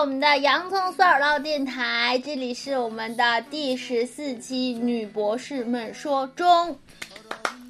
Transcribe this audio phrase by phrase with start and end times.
[0.00, 6.74] 我们的洋葱碎耳朵电台，这里是我们的第十四期女博士们说中。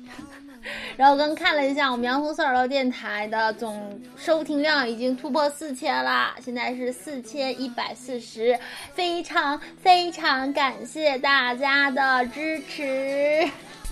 [0.96, 8.56] 然后我刚看了一下，我们洋葱碎耳朵电台的总收听量已经突破四千啦，现在是四千一百四十，
[8.94, 13.44] 非常非常感谢大家的支持。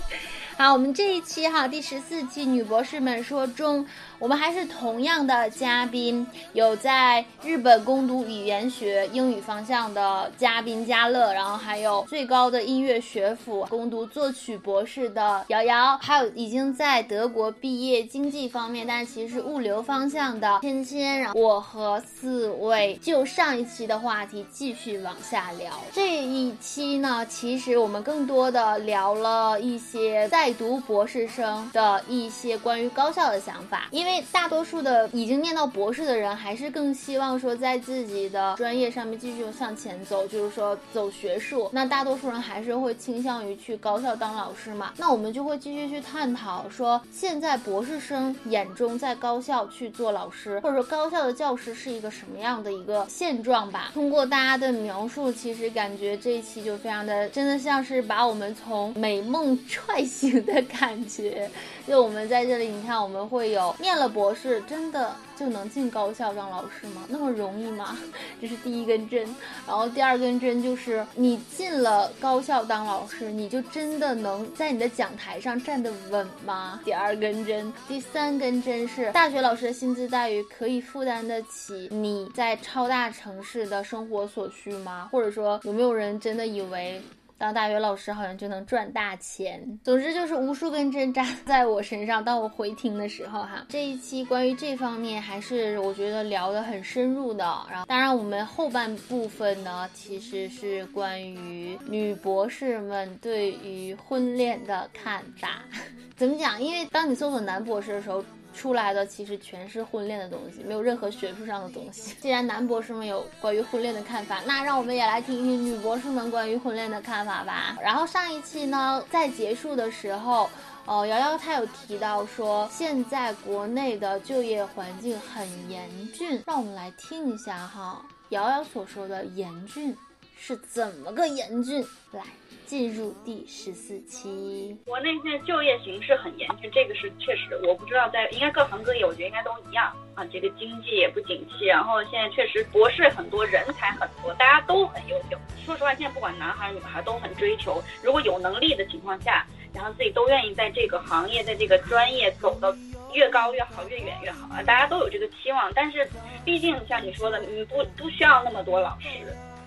[0.57, 3.85] 好，我们这一期哈第十四期女博士们说中。
[4.19, 21.21] 我们还是同样的嘉宾，有在日本攻读语言学英语方向的嘉宾嘉乐，然后还有最高的音乐学府攻读作曲博士的瑶瑶，还有已经在德国毕业经济方面，但其实是物流方向的芊芊。
[21.21, 25.71] 然后我和四位就上一期的话题继续往下聊。
[25.93, 34.08] 这一期呢，其实我们更多的聊了一些在读博士生的一些关于高校的想法，因为。
[34.09, 41.69] 因为大多数的已经念到博士的人，还是更希望说在自己的专业上面继续向前走，就是说走学术。
[41.71, 44.93] 那大多数人还是会倾向于去高校当老师嘛。
[44.97, 53.91] 那我们就会继续去探讨说，现在博士生眼中在高校去做老师，或者说高校的教师是一个什么样的一个现状吧。
[53.93, 61.47] 通过大家的描述，其实感觉这一期就非常的，真的像是把我们从美梦踹醒的感觉。
[61.87, 63.98] 就我们在这里，你看我们会有念。
[63.99, 67.03] 了博士真的就能进高校当老师吗？
[67.09, 67.97] 那么容易吗？
[68.41, 69.23] 这是第一根针，
[69.67, 76.79] 然后第二根针就是你进了高校当老师，你就真的能在你的讲台上站得稳吗？
[76.85, 85.09] 第二根针，第三根针是大学老师的薪资待遇可以负担得起你在超大城市的生活所需吗？
[85.11, 87.01] 或者说有没有人真的以为？
[87.39, 92.23] 当大学老师好像就能赚大钱，总之就是无数根针扎 在我身上。
[92.23, 97.45] 当我回听的时候，哈，这一期关于这方面还是我觉得聊得很深入的。
[97.71, 105.63] 然后，当然我们后半部分呢，其实是关于女博士们对于婚恋的看法。
[106.17, 106.61] 怎么讲？
[106.61, 108.21] 因为当你搜索男博士的时候。
[108.53, 112.13] 出来的其实全是婚恋的东西，没有任何学术上的东西。
[112.19, 117.77] 既然男博士们有关于婚恋的看法，那让我们也来听听女博士们关于婚恋的看法吧。
[117.81, 120.49] 然后上一期呢，在结束的时候，
[120.85, 129.95] 呃，瑶瑶她有提到说，现在国内的就业环境很严峻，让我们来听一下哈，瑶瑶所说的严峻
[130.39, 131.85] 是怎么个严峻？
[132.11, 132.23] 来。
[132.65, 140.23] 进入第十四期，国内现在就业形势很严峻，这个是确实，我不知道在应该各行各业，我觉得应该都一样啊。
[140.31, 145.37] 这个经济也不景气，然后现在确实博士很多，人才很多，大家都很优秀。
[145.65, 149.43] 说实话，现在不管男孩女孩都很追求，如果有能力的情况下，
[149.73, 152.77] 然后自己都愿意在这个行业，在这个专业走的
[153.15, 154.61] 越高越好，越远越好啊。
[154.61, 156.07] 大家都有这个期望，但是
[156.45, 159.07] 毕竟像你说的，你不不需要那么多老师。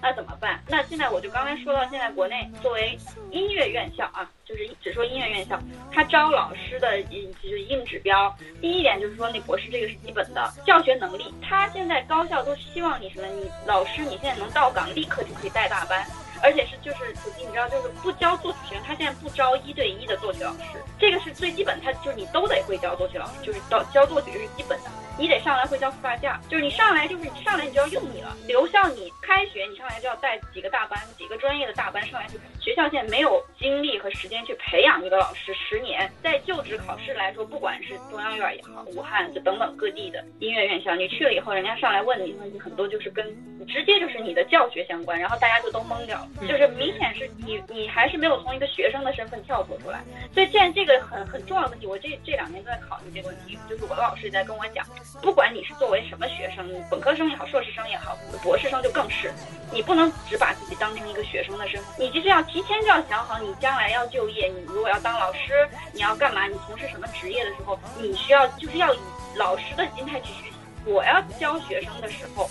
[0.02, 0.60] 那怎么办？
[0.66, 2.98] 那现在我就刚才说到，现在国内作为
[3.30, 5.56] 音乐院校啊，就是只说音乐院校，
[5.92, 8.34] 它招老师的硬就是硬指标。
[8.60, 11.32] 第一点就是说，那博士这个是基本的教学能力。
[11.40, 13.26] 他现在高校都希望你什么？
[13.28, 16.04] 你老师你现在能到岗，立刻就可以带大班，
[16.42, 24.90] 而且是就是普及，你知道，就是不教作曲学生，他现在不招一对一的作曲老师，这个是最基本，他就是你都得会教作曲老师，就是教教作曲就是基本的。
[25.18, 28.36] 你得上来会教副驾架，就是你上来就是你上来你就要用你了。
[28.46, 32.38] 留校你开学你上来就要带几个大班，几个专业的大班上来就。
[32.62, 43.26] 学校现在没有精力和时间去培养一个老师，十年在就职考试来说，不管是中央院也好，武汉就等等各地的音乐院校，你去了以后，人家上来问你问题很多就是跟
[43.66, 50.00] 直接就是你的教学相关，然后大家就都懵掉了，就是明显是你你还是没有从一个学生的身份跳脱出来。
[50.32, 54.86] 所以现在这个很很重要的问题，我这这两年都在考虑这个问题，就是我的老师也在跟我讲。
[55.20, 59.32] 不管你是作为什么学生，本科生也好，硕士生也好，博士生就更是，
[59.72, 68.98] 你不能只把自己当成一个学生的身份，你就是要提前就要想好，你将来要就业，你如果要当老师，你要干嘛，你从事什么职业的时候，你需要就是要以
[69.36, 70.56] 老师的心态去学习。
[70.84, 72.50] 我要教学生的时候，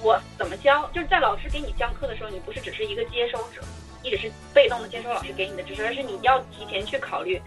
[0.00, 0.88] 我怎么教？
[0.94, 3.62] 就是在老师给你讲课的时候，你不是只是一个接收者，
[4.02, 7.38] 你只是被动的接收老师给你的知识，而是你要提前去考虑。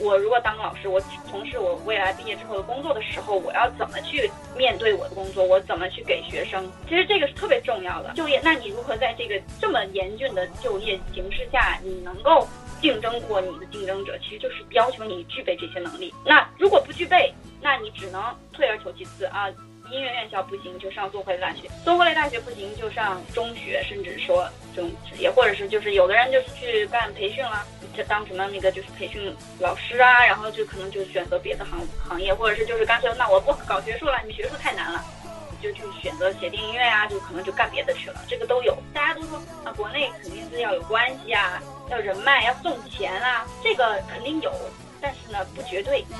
[0.00, 5.44] 我如果当老师，我从事我未来毕业之后的工作的时候，我要怎么去面对我的工作？
[5.44, 6.70] 我怎么去给学生？
[6.88, 8.12] 其实这个是特别重要的。
[8.14, 12.46] 就业，那你如何在这个这么严峻的就业形势下，你能够
[12.80, 14.16] 竞争过你的竞争者？
[14.18, 16.14] 其实就是要求你具备这些能力。
[16.24, 18.22] 那如果不具备，那你只能
[18.52, 19.48] 退而求其次啊。
[19.90, 24.46] 音乐院校不行，就上综合类大学；综合类大学不行，就上中学，甚至说
[24.80, 27.66] 种职业，或者是就是有的人就是去干培训了。
[27.96, 35.04] 就当什么那个就是培训老师啊，然后就可能就选择别的行行业，或者是就是干脆那我不搞学术了，你学术太难了，
[35.50, 38.76] 你就去选择写电音乐啊，就可能就干别的去了，这个都有。
[38.94, 41.60] 大家都说啊，国内肯定是要有关系啊，
[41.90, 44.52] 要人脉，要送钱啊，这个肯定有，
[45.00, 46.06] 但是呢，不绝对。
[46.10, 46.16] 嗯，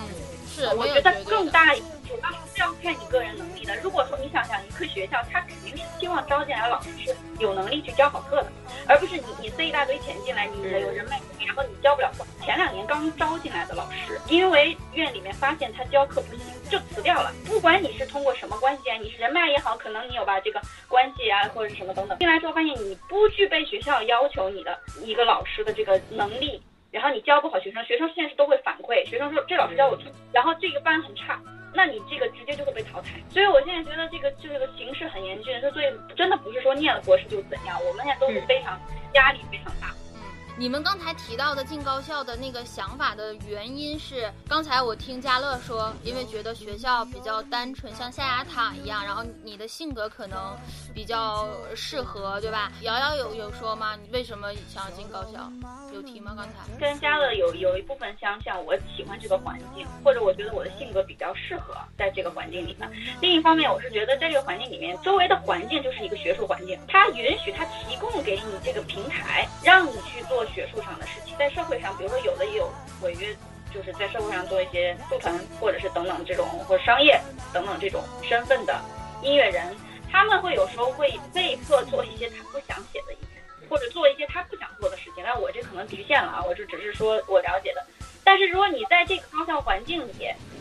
[0.53, 1.77] 是，我觉得更大
[2.09, 3.77] 主要还是要看你个人能力的。
[3.83, 8.47] 如果说你想想，一个学校，他肯定是希望招进来的老师是有能力去教好课的，
[8.89, 12.25] 而不是你你塞一大堆钱进来，你有人脉，然后你教不了课。
[12.43, 17.31] 前两年刚招进来的老师，因为院里面发现他教课不行，就辞掉了。
[17.47, 20.59] 不管你是通过什么关系啊，你是人脉也好，可能你有吧这个
[20.89, 31.39] 关系啊，或者是什么等等进来之后，发现你不具备学校要求你的一个老师的这个能力，然后你教不好学生，学生现在是都会反馈，学生说这老师教我错，然后这个班很差。
[31.75, 35.85] 那你这个直接就会被淘汰，所以我现在觉得这个就这个形势很严峻，所以
[36.17, 38.81] 真的不是说念了博士就怎样，我们现在都是非常
[39.15, 39.95] 压力非常大。
[40.59, 50.37] 你们刚才提到的进高校的那个想法的原因是，刚才我听嘉乐说，因为觉得学校比较单纯，像象牙塔一样，然后你的性格可能
[50.93, 52.73] 比较适合，对吧？
[52.81, 53.95] 瑶瑶有有说吗？
[54.03, 55.49] 你为什么想要进高校？
[55.95, 56.35] 有提吗？
[56.37, 62.91] 刚才跟嘉乐有有一部分相像，我喜欢这个环境，或者我觉得我的性格比较适合在这个环境里面。
[63.21, 70.48] 另一方面，我是觉得在这个环境里面，周围的环境就是一个学术环境，它允许它提供给你这个平台，让你去做。
[70.49, 72.71] 学术上的事情，在社会上，比如说有的也有
[73.03, 73.35] 违约，
[73.73, 77.21] 就是在社会上做一些组团或者是等等这种或者商业
[77.53, 78.81] 等等这种身份的
[79.23, 79.77] 音乐人，
[80.11, 85.25] 他们会有时候会被迫做一些他不想写的音乐，或者做一些他不想做的事情。
[85.25, 87.85] 那我这可能局限了啊，我就只是说我了解的。
[88.29, 90.13] 但是如果你在这个高校环境里，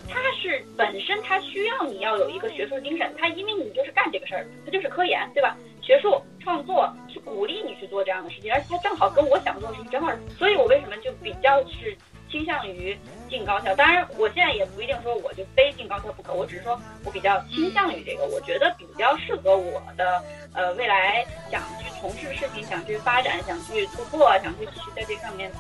[0.08, 5.54] 它是本身它需要你要有一个学术精神，它因为你就是干这个事儿，它就是科研，对吧？
[5.82, 11.94] 学术创作去鼓励你去做这样的事情，而且它正好跟我想做的事情正好，所以我为什么就比较是
[12.32, 12.98] 倾向于
[13.30, 13.76] 进高校？
[13.76, 20.24] 当然，我现在也不一定说我就非进高校不可，我只是说我比较倾向于这个，我觉得比较适合我的
[20.54, 25.52] 呃未来想去从事事情，想去发展，想去突破，想去继续在这上面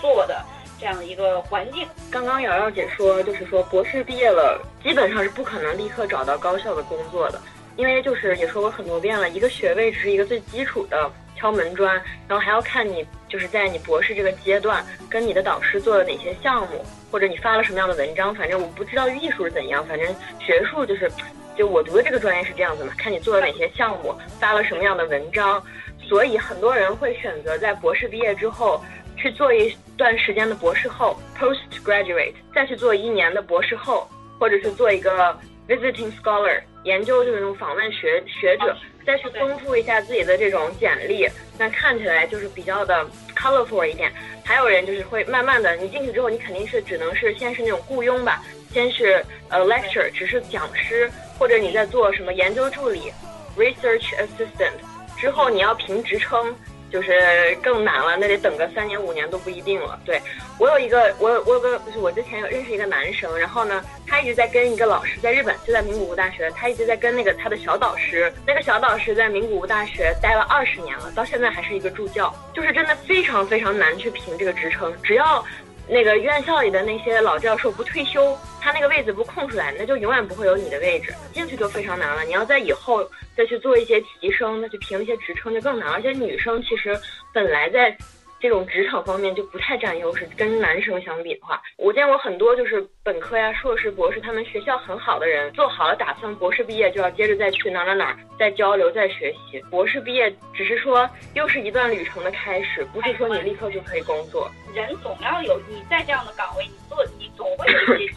[0.00, 0.44] 做的。
[0.78, 7.40] 这样的一个环境，刚刚瑶瑶姐说，就是说博士毕业了，基本上是不可能立刻找到高校的工作的，
[7.76, 11.94] 因为就是也说过很多遍了，一个学位只是一个最基础的敲门砖，
[12.28, 21.10] 然后还要看你就是在你博士这个阶段跟你的导师做了哪些项目，或者你发了什么样的文章，反正我不知道艺术是怎样，反正学术就是，
[21.56, 25.62] 就我读的这个专业是这样子嘛，看你做了哪些项目，发了什么样的文章，
[26.06, 28.78] 所以很多人会选择在博士毕业之后。
[29.16, 34.08] 去做一段时间的博士后 （postgraduate），再去做一年的博士后，
[34.38, 35.36] 或者是做一个
[35.68, 41.26] visiting scholar，研究就是那种访问学学者，再去丰富一下自己的这种简历，
[41.58, 44.12] 那看起来就是比较的 colorful 一点。
[44.44, 53.12] 还有人就是会慢慢的，你进去之后，你肯定是只能是先是那种雇佣吧，先是呃 lecture，只是讲师，或者你在做什么研究助理
[53.56, 54.74] （research assistant），
[55.18, 56.54] 之后你要评职称。
[56.90, 59.98] 就是更难了，那得等个三年五年都不一定了。
[60.04, 60.20] 对
[60.58, 75.44] 我有一个，我我有个，就是我之前有认识一个男生，然后呢，他一直在跟一个老师在日本，就在名古屋大学，他一直在跟那个他的小导师，那个小导师在名古屋大学待了二十年了，到现在还是一个助教，就是真的非常非常难去评这个职称，只要。
[75.88, 78.36] 那个院校里的那些老教授不退休，
[78.66, 81.14] 他那个位置不空出来，那就永远不会有你的位置。
[81.32, 85.88] 进去就非常难了，你要在以后再去做一些提升，再去评一些职称就更难。
[85.88, 86.98] 而且女生其实
[87.32, 87.96] 本来在。
[88.38, 99.58] 这种职场方面就不太占优势，跟男生相比的话，我见过很多就是本科呀、硕士、博士，他们学校很好的人，做好了打算，博士毕业就要接着再去哪哪哪再交流、再学习。
[99.70, 104.50] 博士毕业只是说又是一段旅程的开始，不是说你立刻就可以工作。
[104.74, 108.14] 人总要有你在这样的岗位，你做你总会有一些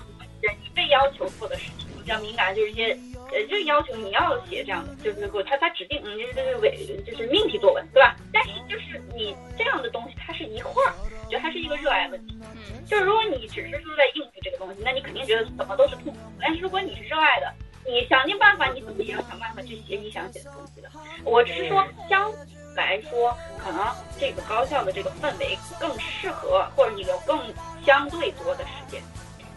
[0.79, 2.97] 被要求做的事情，比较敏感，就是一些。
[3.31, 8.15] 呃，就要求你要写这样的，就是给他他指定，嗯，就是伪，就是命题作文，对吧？
[8.33, 10.93] 但是就是你这样的东西，它是一块儿，
[11.29, 12.35] 就它是一个热爱问题。
[12.41, 16.17] 嗯，就是如果你只是说在应付这个东西，那你肯定觉得怎么都是痛苦。
[16.41, 17.53] 但是如果你是热爱的，
[17.85, 20.89] 你想尽办法，你怎么也要想办法去写你想写的东西的。
[21.23, 22.31] 我只是说，相
[22.75, 23.85] 来说，可能
[24.19, 27.39] 这个高校的这个氛围更适合，或者你有更
[27.85, 28.99] 相对多的时间。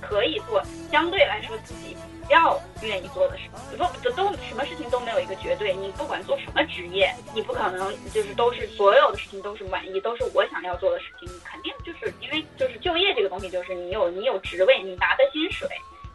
[0.02, 1.96] 可以做相对来说自己
[2.28, 5.74] 要愿意做的事，不都都什么事情都没有一个绝对。
[5.74, 11.28] 你不管做什么职业，你不可能就是都是所有的事情都是满意，都是我想要做的事情。
[11.32, 15.68] 你肯定就是因为就是就业这个东西，就是你有你有职位，你拿的薪水，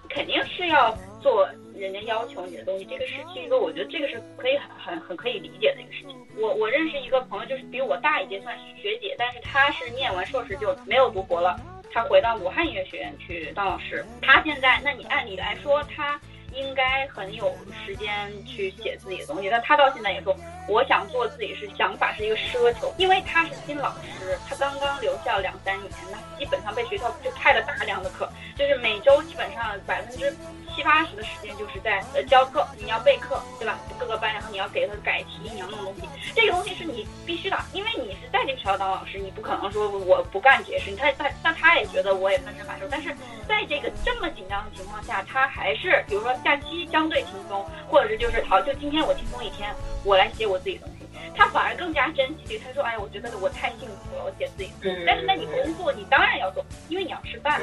[0.10, 2.86] 肯定是要做人家要求你的东西。
[2.86, 6.16] 这个是一个我觉得这个是可以很很很可以理解的一个事情。
[6.40, 11.60] 我我认识一个朋友，就是比我大一届，算学姐，但是她是念完硕士就没有读博了。
[11.98, 14.06] 他回到武汉音乐学院去当老师。
[14.22, 16.22] 他现在，那你按理来说，他
[16.54, 17.52] 应该很有
[17.84, 19.50] 时间去写自己的东西。
[19.50, 20.32] 但他到现在也说，
[20.68, 30.36] 我想做自己是想法是一个奢求，因为他是新老师，他刚刚留校两三年，那基本上被学校就派了大量的课，就是每周基本上百分之
[30.76, 33.80] 七八十的时间就是在呃教课，你要备课，对吧？
[33.98, 36.02] 各个班，然后你要给他改题，你要弄东西，
[36.36, 40.98] 这个东西是你必须的，因为你是在这个学校当老师，你不可能说我不干这些事情。
[40.98, 43.16] 他他那他也觉得我也分身乏术，但是
[43.48, 51.06] 在这个这么紧张的情况下，他还是比如说假期相对轻松，或者是就是好，就今天我轻松一天，我来写我自己东西。
[51.36, 52.58] 他反而更加珍惜。
[52.58, 54.72] 他说：“哎呀，我觉得我太幸福了，我写自己。
[55.06, 57.62] 但是那你工作，你当然要做，因为你要吃饭。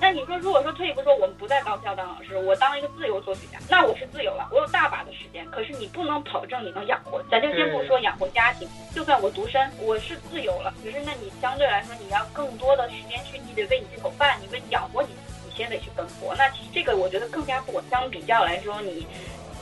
[0.00, 5.44] 那你说，如果说退一步说，我们不在高校当老师，我当一个自由作曲家，那我是自由了，我有大把的时间。
[5.50, 10.72] 可是你不能保证你能养活，咱就先不说养活家庭，就算我独身，我是自由了。
[10.82, 15.10] 可是那你相对来说，你要更多的时间去，你得为你这口饭，你为养活你，
[15.44, 16.34] 你先得去奔波。
[16.36, 17.84] 那其实这个我觉得更加不稳。
[17.90, 19.06] 相比较来说，你。”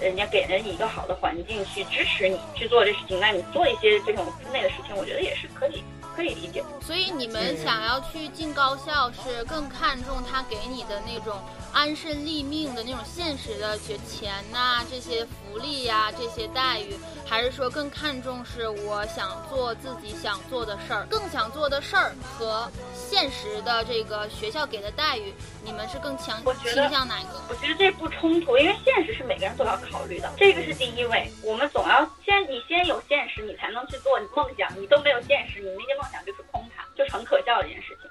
[0.00, 5.82] 人家给了你一个好的环境去支持你去做这事情，那你做一些这种分内的事情，我觉得也是可以
[6.14, 6.62] 可以理解。
[6.80, 11.40] 所以你们想要去进高校，是更看重他给你的那种
[11.72, 25.32] 安身立命的那种现实的学钱呐，这些福利呀，这些待遇，还是说更看重是我想做自己想做的事儿，更想做的事儿和现实的这个学校给的待遇？
[25.64, 27.40] 你们是更强倾向哪个？
[27.49, 31.30] 我觉得这不冲突，因为现实是每个人都要考虑的，这个是第一位。
[31.44, 34.68] 我们总要先，你先有现实，你才能去做你梦想。
[34.76, 38.03] 你都没有现实，你那些梦想就是空谈，就是很可笑的一件事情。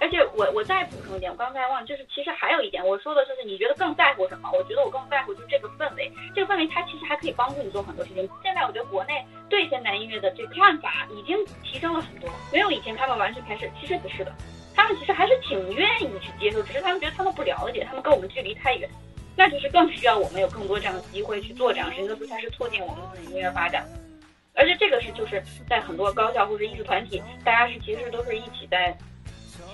[0.00, 4.50] 而且我我再补充一点，我刚才忘了，就是其实还有一点，我说的就是你觉得更在乎什么？
[4.52, 8.28] 我觉得我更在乎就是这个氛围，这个氛围它其实还可以帮助你做很多事情。
[8.42, 14.32] 现在我觉得国内对现代音乐的这个看法已经提升了很多，没有以前他们完全开始，其实不是的。
[14.74, 18.88] 他们其实还是挺愿意去接受，只是他们觉得他们不了解，他们跟我们距离太远，
[19.36, 23.84] 那就是更需要我们有更多这样的机会去做这样的事情，这才是促进我们自己音乐发展。
[24.54, 28.96] 而且这个是就是在很多高校或者艺术团体，大家是其实都是一起在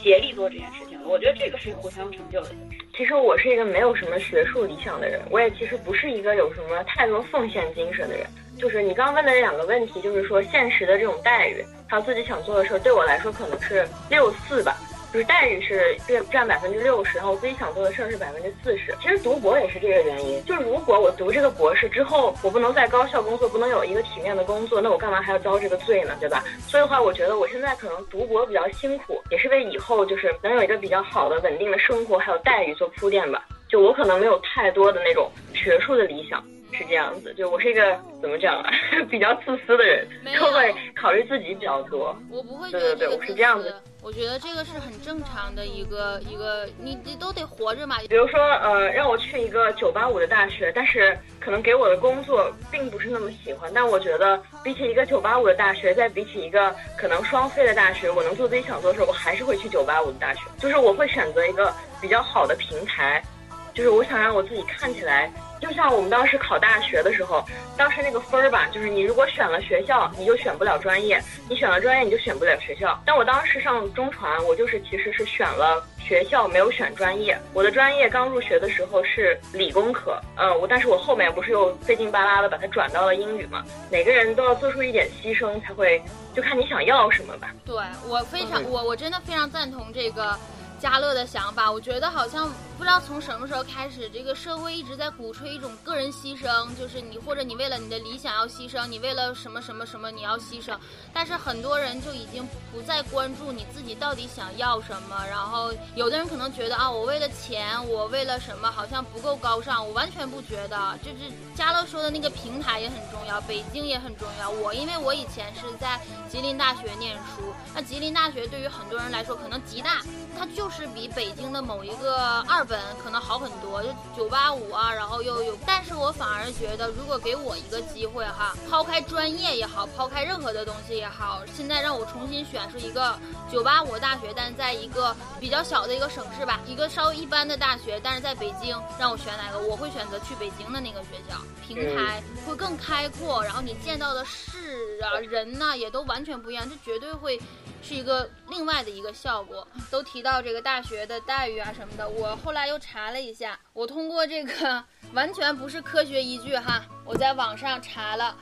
[0.02, 0.98] 协力做这件事情。
[1.04, 2.50] 我觉得这个是互相成就的。
[2.96, 8.26] 其实我是一个没有什么学术理想的人，我也其实不是一个有什么太多奉献精神的人。
[8.56, 14.76] 就是你刚刚问的这两个问题，就是说现实的这种待遇，还有自己想做的事儿，对我来说可能是六四吧。
[15.14, 18.92] 就是待遇是占占百分之六十，然后我自己想做的事儿是百分之四十。
[19.00, 26.16] 其实读博也是这个原因，就是如果我读这个博士之后，我不能在高校工作，不能有一个体面的工作，那我干嘛还要遭这个罪呢？
[26.18, 26.42] 对吧？
[26.66, 33.46] 所以的话，我觉得我现在可能读博比较辛苦，也是为以后就是能有一个比较好的稳定的生活还有待遇做铺垫吧。
[33.68, 36.44] 就我可能没有太多的那种学术的理想。
[36.76, 38.68] 是这样子，就我是一个怎么讲啊，
[39.08, 40.04] 比较自私的人，
[40.40, 42.16] 都会考虑自己比较多。
[42.28, 43.72] 我不会觉得对对对，我是这样子。
[44.04, 47.96] 我觉得这个是很正常的一个一个，你你都得活着嘛。
[48.06, 53.72] 比如说，呃，让我去一个九八五的大学，但是可能给我的工作并不是那么喜欢。
[53.74, 60.40] 但我觉得，比起一个九八五的大学，再比起一个可能双非的大学，我能做自己想做的事，我还是会去九八五的大学。
[60.58, 63.24] 就是我会选择一个比较好的平台，
[63.72, 65.32] 就是我想让我自己看起来。
[65.64, 67.42] 就像我们当时考大学的时候，
[67.74, 71.18] 当时那个分儿吧，就是你如果选了学校，你就选不了专业；
[71.48, 73.00] 你选了专业，你就选不了学校。
[73.06, 77.40] 但我当时上中传，我就是其实是选了学校，没有选专业。
[77.54, 83.64] 我的专业刚入学的时候是理工科，嗯，我但是我后面不是又费劲巴拉的把它转到了英语嘛？
[83.90, 86.02] 每个人都要做出一点牺牲，才会
[86.34, 87.50] 就看你想要什么吧。
[87.64, 87.74] 对
[88.06, 90.38] 我非常，我我真的非常赞同这个。
[90.84, 100.76] 家乐的想法，我觉得好像不知道从什么时候开始，这个社会一直在鼓吹一种个人牺牲，就是你或者你为了你的理想要牺牲，你为了什么什么什么你要牺牲。
[101.10, 110.98] 但是很多人就已经不再关注你自己到底想要什么，然后有的人可能觉得啊，我为了钱，我为了什么好像不够高尚，我完全不觉得。
[111.02, 114.50] 就是家乐说的那个平台也很重要，北京也很重要。
[114.50, 115.98] 我因为我以前是在
[116.28, 120.02] 吉林大学念书，那吉林大学对于很多人来说可能极大，
[120.38, 120.73] 它就是。
[120.76, 133.16] 是比北京的某一个二本可能好很多，就九八五啊，然后又有，但是我反而觉得，如果给我一个机会哈，抛开专业也好，抛开任何的东西也好，现在让我重新选是一个
[133.50, 147.40] 九八五大学，但在一个比较小的一个省市吧，一个稍微一般的大学，但是在北京，让我选哪个，我会选择去北京的那个学校，平台会更开阔，然后你见到的事啊人呐也都完全不一样，这绝对会。
[147.86, 152.08] 是一个另外的一个效果，都提到这个大学的待遇啊什么的。
[152.08, 158.34] 我后来又查了一下，我通过这个完全不是科学依据哈，我在网上查了，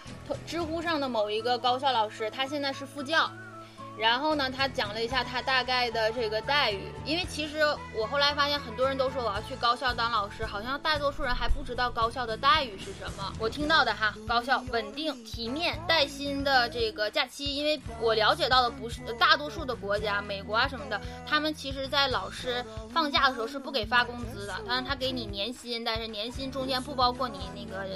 [0.46, 3.28] 知乎上的某一个高校老师，他现在是副教，
[4.02, 7.60] 然后呢，他讲了一下他大概的这个待遇，因为其实
[7.94, 13.32] 我后来发现很多人都说我要去高校当老师，好像大多数人还不知道高校的待遇是什么。
[13.38, 27.86] 我听到的哈，高校稳定、体面、带薪的这个假期，因为我了解到的不是大多数的国家，美国啊什么的，他们其实在老师放假的时候是不给发工资的，当然他给你年薪，但是年薪中间不包括你那个。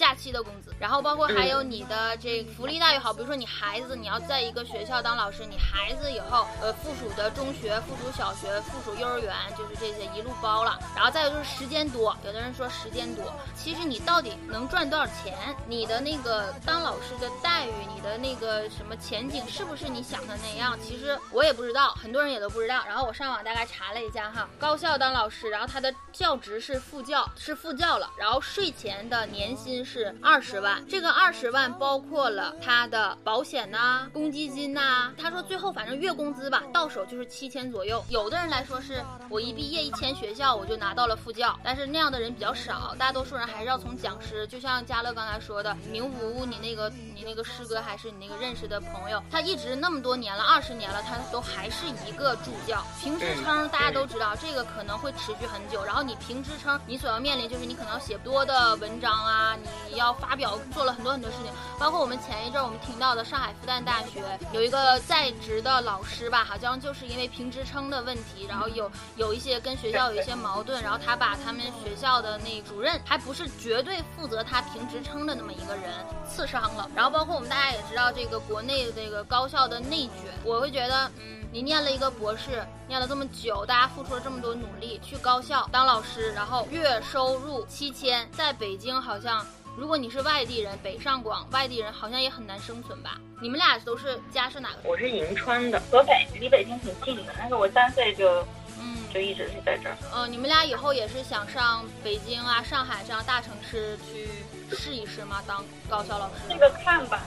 [0.00, 15.36] 假期的工资，然后包括还有你的这福利待遇好，比如说你孩子你要在一个学校当老师，你孩子以后呃附属的中学、附属小学、附属幼儿园就是这些一路包了，然后再有就是时间多，有的人说时间多，其实你到底能赚多少钱？
[15.68, 20.78] 你的那个当老师的待遇，你的那个什么前景是不是你想的那样？
[20.82, 22.82] 其实我也不知道，很多人也都不知道。
[22.86, 29.84] 然后我上网大概查了一下哈，高校当老师，然后他的教职是副教，是副教了，然后税前的年薪。
[29.92, 35.12] 是二十万，这个二十万包括了他的保险呐、公积金呐。
[35.18, 38.00] 他说最后反正月工资吧，到手就是七千左右。
[38.08, 44.46] 有的人来说是我一毕业一签学校我就拿到了副教，但是那样的人比较少，大多数人还是要从讲师。
[44.46, 52.80] 就像嘉乐刚才说的，明无，你那个你那个师哥还是你那个认识的朋友，他一直那么多年了，二十年了，他都还是一个助教。
[53.00, 55.84] 评职称大家都知道，这个可能会持续很久。
[55.84, 59.68] 然后你评职称，你所要面临就是你可能要写多的文章啊，你。
[59.90, 64.22] 你要发表做了很多很多事情，包括我们前一阵我们听到的上海复旦大学
[64.52, 75.92] 有一个在职的老师吧，好像就是因为评职称的问题，然后有有一些跟学校有一些矛盾，然后他把他们学校的那主任还不是绝对负责他评职称的那么一个人
[76.28, 81.38] 刺伤了，然后包括我们大家也知道这个国内这个高校的内卷，我会觉得嗯。
[81.52, 89.44] 你念了一个博士，念了这么久，大家付出了这么多努力，去高校当老师，然后月收入七千，在北京好像。
[89.76, 93.18] 如果你是外地人，北上广外地人好像也很难生存吧？
[93.40, 94.88] 你们俩都是家是哪个？
[94.88, 97.32] 我是银川的，河北，离北京挺近的。
[97.38, 98.46] 但是我三岁就，
[98.78, 99.96] 嗯，就一直是在这儿。
[100.14, 104.28] 嗯，你们俩以后也是想上北京啊、上海这样大城市去
[104.76, 105.42] 试一试吗？
[105.46, 106.42] 当高校老师？
[106.48, 107.22] 这个看吧。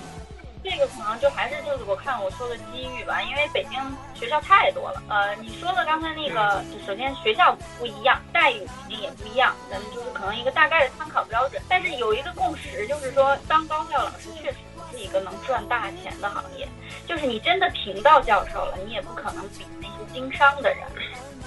[0.63, 3.79] 这个可能就还是就是我看我说的机遇吧，因为北京
[4.15, 5.03] 学校太多了。
[5.09, 11.61] 呃，你说的刚才那个，首先学校不一样，待遇肯定也不一样，咱们就是可能一个大概的参考标准。
[11.67, 16.67] 但是有一个共识，就是说当高校老师确实不是一个能赚大钱的行业。
[17.05, 20.79] 就是你真的评到教授了，你也不可能比那些经商的人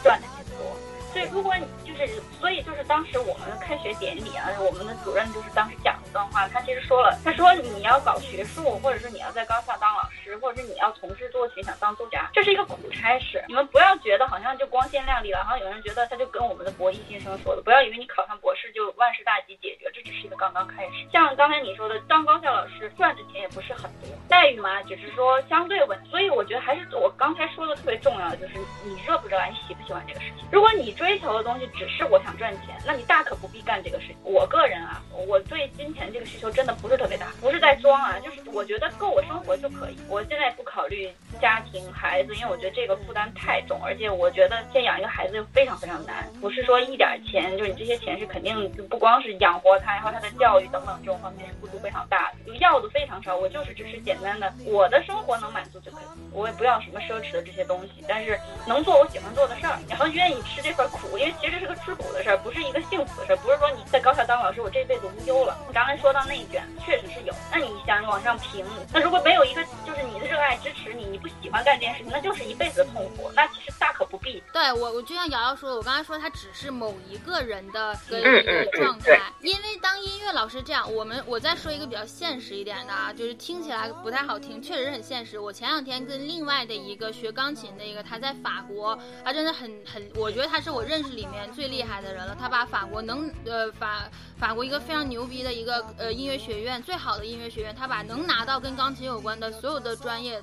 [0.02, 0.76] 赚的钱多。
[1.12, 13.42] 所以如果你就是，所以就是当时我们的开学典礼啊，我们的主任就是当时讲一段话，他其实说了，他说你要搞学术，或者说你要在高校当老师师，或者是你要从事作曲想当作家，这是一个苦差事。
[13.46, 21.06] 你们不要觉得好像就光鲜亮丽了，好像有人觉得他就跟我们的博一新生说的，不要以为你考上博士就万事大吉解决，这只是一个刚刚开始。
[21.12, 25.96] 像刚才你说的，当高校老师赚的钱也不是很多，待遇嘛，只是说相对稳。
[26.10, 30.46] 所以我觉得还是我刚才说的特别重要的，就是你热不热爱，你喜不喜欢这个事情。
[30.50, 34.16] 如果你追求的东西只是我想赚钱，那你大可不必干这个事情。
[34.22, 39.96] 我个人啊，我对金钱这个需求真的不是特别大，不是在装啊，就是我觉得够我生活就可以。
[40.08, 53.36] 我我现在不考虑家庭孩子，因为我觉得这个负担太重，而且我觉得先养一个孩子就非常非常难，不是说一点钱，就是你这些钱是肯定不光是养活他，然后他的教育等等这种方面是付出非常大的，要的非常少。
[53.36, 65.56] 我就是只是简单的我的生活能满足就可以，我也不要什么奢侈的这些东西，但是能做我喜欢做的事儿，然后愿意吃这份苦，因为其实是个吃苦的事儿，不是一个幸福的事儿，不是说你在高校当老师，我这辈子无忧了。
[65.68, 67.34] 你刚才说到内卷，确实是有。
[67.52, 73.30] 那你想往上评，那如果没有一个就是你的热爱支持你，你不喜欢干这件事情，那就是一辈子的痛苦。
[73.34, 74.42] 那其实大可不必。
[74.52, 85.38] 对我，我就像瑶瑶说的，我刚才说他只是某一个人的一个状态，因为当音乐老师这样，我们我再说一个比较现实实一点的啊，就是听起来不太好听，确实很现实。
[85.38, 92.36] 我前两天跟另外的一个学钢琴的一个，他在法国，他真的很很，我觉得他是我认识里面最厉害的人了。
[92.38, 100.40] 他把法国能呃法法国一个非常牛逼的一个呃音乐学院，最好的音乐学院，他把能拿到跟钢琴有关的所有的专业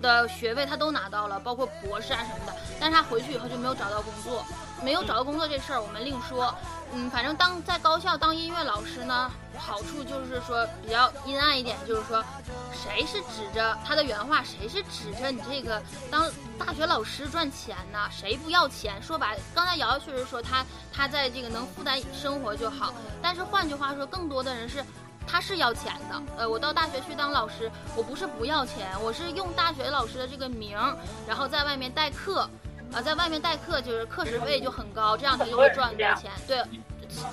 [0.00, 2.54] 的学位他都拿到了，包括博士啊什么的。
[2.78, 4.44] 但是他回去以后就没有找到工作，
[4.84, 6.54] 没有找到工作这事儿我们另说。
[6.94, 12.22] 嗯，反正当在高校当音乐老师呢，好处就是说比较阴暗一点，就是说
[12.70, 17.98] 谁是指着他的原话，谁是指着你这个当大学老师赚钱呢？
[18.10, 19.02] 谁不要钱？
[19.02, 22.92] 说白，刚才瑶瑶确实说他他在这个能负担生活就好，
[23.22, 24.84] 但是换句话说，更多的人是
[25.26, 26.22] 他是要钱的。
[26.36, 30.76] 呃，我到大学去当老师，我不是不要钱，我是用大学老师的这个名，
[31.26, 32.46] 然后在外面代课。
[32.92, 36.30] 啊，在外面代课就是课时费就很高，这样他就会赚很多钱。
[36.46, 36.62] 对，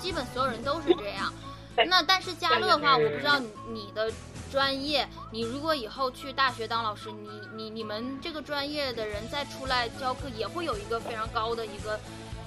[0.00, 1.32] 基本所有人都是这样。
[1.86, 4.10] 那但是嘉乐的话，我不知道你的
[4.50, 11.98] 专业，你如果以后去大学当老师，你你你们这个专业的人再出来教课，也会有一个非常高的一个。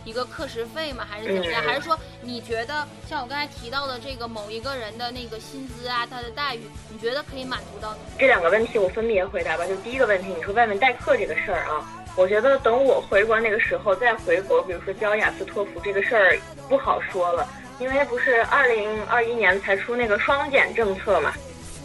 [0.06, 1.08] 一个课时费吗？
[1.10, 1.64] 还是怎么样？
[1.64, 7.96] 还是说你觉得像我刚才提到的这个某一个人的那个薪资啊，他的待遇，你觉得可以满足到？
[8.20, 9.66] 这两个问题我分别回答吧。
[9.66, 16.38] 就第一个问题，你说外面代课这个事儿啊，我觉得等我回国那个时候再回国，比如说教雅思托福这个事儿
[16.70, 17.48] 不好说了，
[17.80, 21.34] 因为不是二零二一年才出那个双减政策嘛，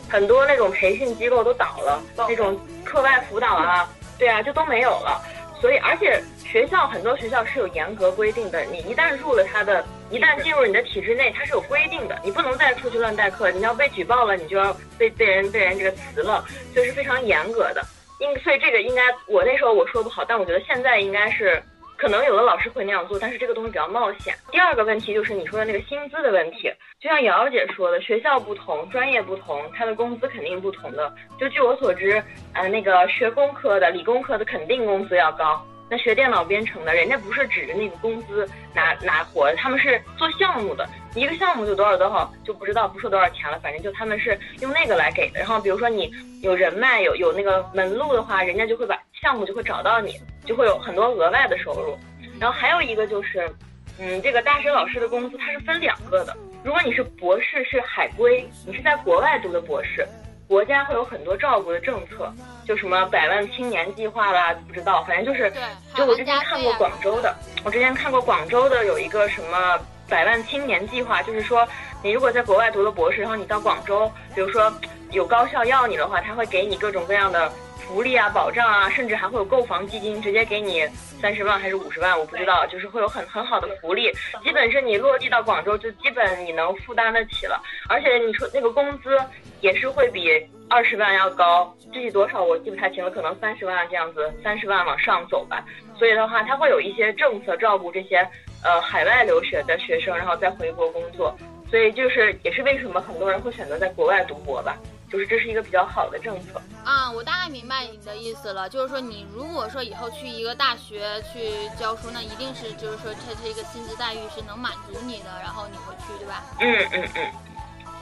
[0.08, 3.88] 很多那种培训机构都倒了，那种课外辅导啊，
[4.18, 5.20] 对啊，就都没有了。
[5.60, 17.84] 所以，而且学校很多学校是有严格规定的，你一旦入了他的，一旦进入你的体制内，它是有规定的，你不能再出去乱代课，你要被举报了，你就要被被人被人这个辞了，所以是非常严格的。
[18.20, 21.62] 应所以这个应该我那时候我说不好，但我觉得现在应该是。
[22.00, 24.32] 可能有的老师会那样做，但是这个东西比较冒险。
[24.52, 31.12] 第二个问题就是你说的那个薪资的问题，就像瑶瑶姐说的，学校不同，专业不同，他的工资肯定不同的。
[31.40, 35.60] 就据我所知，呃，那个学工科的、理工科的肯定工资要高。
[35.90, 45.40] 那学电脑编程的，人家不是指着那个工资拿拿活，他们是做项目的，一个项目就多少多少，就不知道不说多少钱了，反正就他们是用那个来给的。
[45.40, 46.10] 然后比如说你
[46.42, 51.98] 有人脉，有有那个门路的话，人家就会把项目就会找到你，就会有很多额外的收入。
[52.38, 53.50] 然后还有一个就是，
[53.98, 56.36] 嗯，这个大学老师的工资它是分两个的。
[56.62, 60.06] 如果你是博士，是海归，你是在国外读的博士。
[60.46, 62.32] 国家会有很多照顾的政策，
[62.64, 65.52] 就什么百万青年计划啦，不知道，反正就是，
[65.94, 71.66] 就我之前看过广州的，我之前看过广州的有一个什么百万青年计划，就是说
[72.02, 74.72] 你如果在国外读了博士，然后你到广州，比如说
[75.12, 80.86] 有高校要你的话，他会给你各种各样的福利啊、保障啊，甚至还会有购房基金，直接给你
[81.20, 84.10] 三十万还是五十万，我不知道，就是会有很很好的福利，
[84.42, 89.18] 基本是你落地到广州就基本你能负担得起了，而且你说那个工资。
[89.60, 90.30] 也是会比
[90.70, 95.64] 二十万要高，具体多少我记不太清了，可能三十万这样子，三十万往上走吧。
[95.98, 98.24] 所以的话，它会有一些政策照顾这些
[98.62, 101.36] 呃海外留学的学生，然后再回国工作。
[101.70, 104.78] 所以就是也是为什么很多人会选择在国外读博吧，
[105.12, 106.58] 就是这是一个比较好的政策。
[106.82, 116.42] 啊，我大概明白你的意思了，就是说你如果说以后去一个大学去教书，那一定是就是说它这个薪资待遇是能满足你的，然后你会去，对吧？
[116.58, 117.30] 嗯嗯嗯。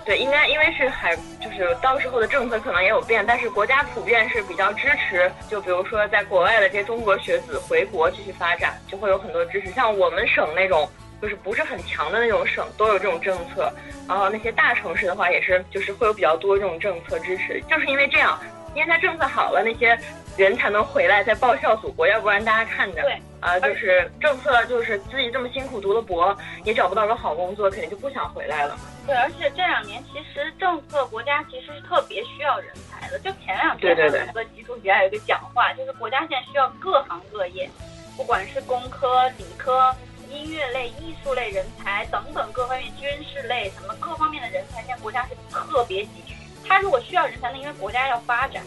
[0.06, 5.28] 对，应该因为是海，就是到时候的政策可能也有变，但是国家普遍是比较支持。
[5.50, 9.68] 就比如说在国外的这些中国学子回国继续发展，就会有很多支持。
[9.72, 10.88] 像我们省那种
[11.20, 13.68] 就是不是很强的那种省，都有这种政策。
[14.06, 17.60] 然后那些大城市的话，也是就是会有比较多这种政策支持。
[17.68, 18.40] 就是因为这样，
[18.76, 19.98] 因为它政策好了，那些
[20.36, 23.02] 人才能回来再报效祖国，要不然大家看着。
[23.02, 23.20] 对。
[23.40, 28.76] 啊，就是政策，就是自己这么辛苦读了博，也找不到个好工作，肯定就不想回来了。
[29.06, 33.18] 对，而且这两年其实政策国家其实是特别需要人才的。
[33.20, 37.70] 就前两天有一个习主席还有一个讲话，就是国家现在需要各行各业，
[38.16, 39.94] 不管是工科、理科、
[40.28, 46.34] 音乐类、艺术类人才等等各方面，军事类什么各方面的人才，现在国家是特别急需。
[46.66, 48.62] 他如果需要人才，那因为国家要发展。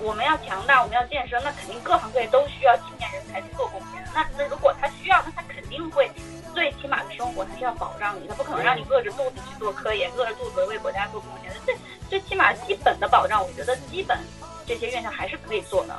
[0.00, 4.02] 我们要强大，我们要建设，那肯定各行各业都需要青年人才去做贡献。
[4.12, 6.10] 那那如果他需要，那他肯定会
[6.54, 11.52] 最起码的生活还是要保障你，他不可能让你饿着肚子去做科研，饿着肚子为国家做贡献。
[11.64, 11.76] 最
[12.08, 14.18] 最起码基本的保障，我觉得基本
[14.66, 15.98] 这些院校还是可以做的。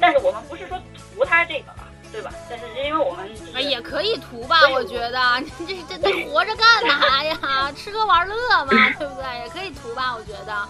[0.00, 0.78] 但是我们不是说
[1.14, 1.89] 图他这个了。
[2.12, 2.30] 对吧？
[2.48, 3.28] 但是因为我们
[3.70, 7.72] 也可以图吧，我觉得 你这这这活着干嘛呀？
[7.76, 9.38] 吃喝玩乐嘛， 对不对？
[9.44, 10.68] 也可以图吧，我觉得。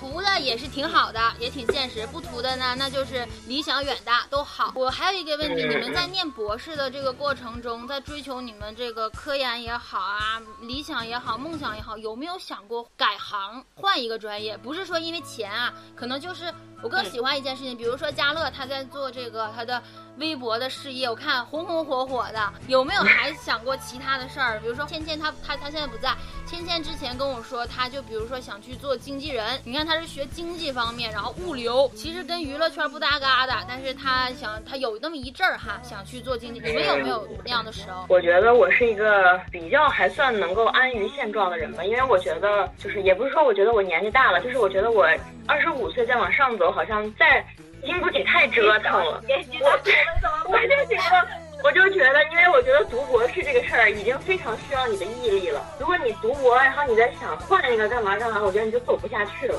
[0.00, 2.06] 图的也是挺好的，也挺现实。
[2.08, 4.72] 不图的呢，那就是理想远大都好。
[4.74, 14.56] 我还有一个问题，你们在念博士的这个过程中，在追求你们这个科研也好啊，理想也好，梦想也好，有没有想过改行换一个专业？
[14.56, 19.82] 不是说因为钱啊，可能就是我更喜欢一件事情，比如说嘉乐他在做这个他的。
[20.18, 22.38] 微博的事业，我看红红火火的，
[22.68, 24.60] 有没有还想过其他的事儿？
[24.60, 26.14] 比如说芊芊，她她她现在不在。
[26.46, 29.60] 芊芊之前跟我说，她就比如说想去做经纪人。
[29.64, 36.60] 你看她是学经济方面，然后物流，其实跟娱乐圈不搭嘎的，但是她想，她有那么一阵儿哈，想去做经济。
[36.60, 38.06] 你们有没有那样的时候？
[38.08, 45.04] 我觉得我是一个比较还算能够安于现状的人吧，因为我觉得就是也不是说我觉得我年纪大了，就是我觉得我
[45.48, 47.44] 二十五岁再往上走，好像再。
[47.86, 49.22] 经不起太折腾了，
[49.62, 49.70] 我
[50.48, 51.28] 我就觉得，
[51.64, 55.64] 我就觉得，因为我觉得读博士这个事儿已经非常需要你的毅力了。
[55.78, 59.58] 如果你读博，然后你再想换一个干嘛干嘛，我觉得你就走不下去了。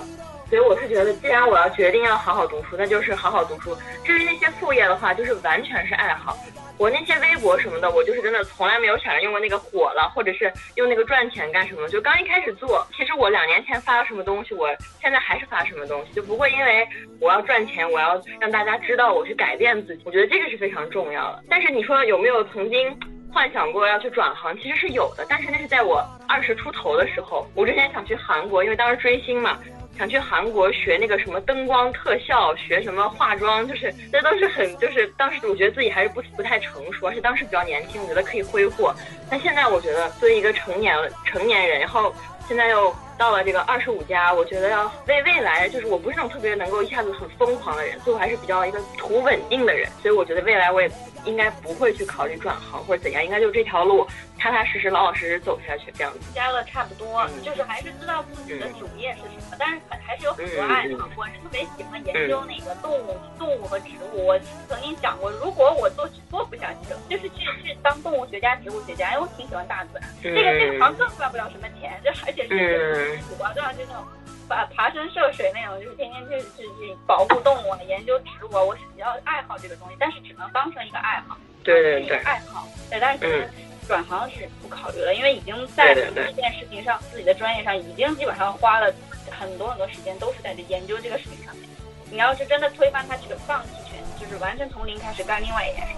[0.50, 3.78] 所以我是觉得，既然我要决定要好好读书，那就是好好读书。
[4.04, 6.36] 至于那些副业的话，就是完全是爱好。
[6.78, 11.88] 我那些微博什么的，我就是真的从来没有想着用过那个火了，或者是用那个赚钱干什么。
[11.90, 14.68] 就刚一开始做，其实我两年前发了什么东西，我
[15.02, 16.88] 现在还是发什么东西，就不会因为
[17.20, 20.02] 我要赚钱，我要让大家知道我去改变自己。
[20.06, 21.44] 我觉得这个是非常重要的。
[21.50, 22.98] 但是你说有没有曾经
[23.32, 24.58] 幻想过要去转行？
[24.58, 27.46] 其实是有的，但是那是在我二十出头的时候。
[27.56, 29.60] 我之前想去韩国，因为当时追星嘛。
[30.00, 38.96] 想去韩国学那个什么灯光特效，学什么化妆，就是那都是很，就是当时我觉得自己还是不不太成熟，而且当时比较年轻，我觉得可以挥霍。
[39.30, 42.16] 但现在我觉得作为一个成年成年人，然后
[42.48, 50.90] 现在又到了这个二十五加，我觉得要为未来，就是我不是那种特别能够一下子很疯狂的人，所以我还是比较一个图稳定的人，所以我觉得未来我也。
[51.26, 56.20] 应该不会去考虑转行或者怎样，应该就这条路踏踏实实、老老实实走下去这样子。
[56.34, 61.10] 加了差不多，就是还是知道自己的主业是什么，但是还还是有很多爱好。
[61.18, 64.28] 我是特别喜欢研究那个动物、动物和植物。
[64.28, 70.10] 我曾经想过，如果我做做不下去了，就是去去当动物学家、植物学家，因为我挺喜欢大自然。
[70.24, 71.68] 这个这个行更赚不了什么
[72.02, 73.74] 钱，就而且是辛苦啊，对吧？
[73.74, 74.04] 就那种。
[74.50, 81.38] 爬爬山涉水那种，就是天天去去去保护动物啊、研究植物啊，我是比较爱好这个东西，但是只能当成一个爱好。
[81.64, 82.68] 对对对，爱好。
[82.90, 83.48] 对，但是
[83.88, 88.92] 转行是不考虑了，因为已经在这件事情上，自己的专业上已经基本上花了
[89.30, 91.70] 很多很多时间，都是在这研究这个事情上面。
[92.10, 95.94] 你要是真的推翻它，这个放弃全，就是完全从零开始干另外一件事。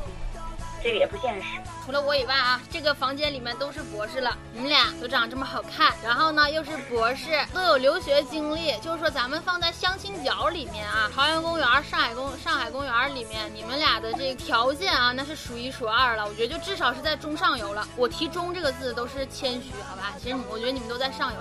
[0.84, 1.48] 这个也不现实。
[1.86, 4.38] 除了我以外啊，这个房间里面都是博士了。
[4.54, 8.78] 你们俩都长这么好看，然后呢又是博士，都有留学经历。
[8.80, 16.26] 就是说，咱们放在相亲角里面啊，朝阳公园、上海公上海公园里面，你们俩的这个条件啊，那是数一数二了。
[16.28, 17.88] 我觉得就至少是在中上游了。
[17.96, 20.14] 我提“中”这个字都是谦虚，好吧？
[20.22, 21.40] 其实我觉得你们都在上游。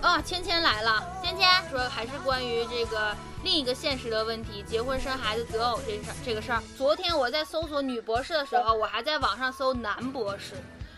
[0.00, 3.14] 啊， 芊芊来了，芊芊说还是关于这个。
[3.44, 6.62] 另一个现实的问题，结婚生孩子择偶这事儿，这个事儿。
[6.78, 10.54] 昨天我在搜索女博士的时候，我还在网上搜男博士，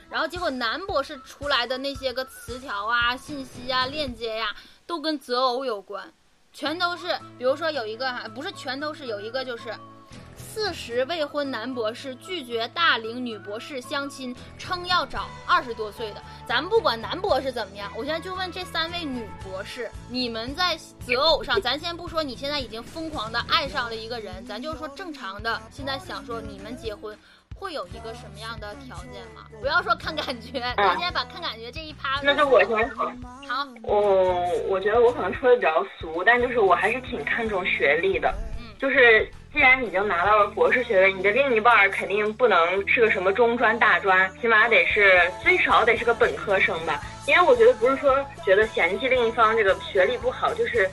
[0.08, 4.54] 然后结果男博士出来的那些个词条啊、信息啊、链接呀，
[4.86, 6.14] 都跟择偶有关，
[6.52, 9.74] 全都是，比如说有一个，不是全都是，有一个就是。
[10.56, 16.22] 四十未婚男博士拒绝大龄女博士相亲，称要找二十多岁的。
[16.46, 27.14] 咱不管男博士怎么样，我现在就问这三位女博士：你们在择偶上， 咱先不说你现在已经疯狂的爱上了一个人，咱就是说正常的，现在想说你们结婚
[27.54, 29.44] 会有一个什么样的条件吗？
[29.60, 32.18] 不要说看感觉，咱先把看感觉这一趴。
[32.22, 33.12] 那就我先说。
[33.46, 33.68] 好。
[33.82, 38.34] 我我觉得我可能说的比较俗，但就是我还是挺看重学历的。
[38.58, 38.74] 嗯。
[38.78, 39.30] 就是。
[39.56, 47.00] 既然已经拿到了博士学位，你的另一半肯定不能是个什么中专、大专，起码得是最少得是个本科生吧。
[47.26, 50.86] 因为我觉得不是说觉得嫌弃另一方这个学历不好，就是